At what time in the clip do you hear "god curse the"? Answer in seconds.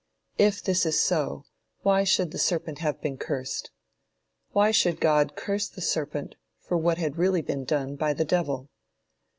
4.99-5.79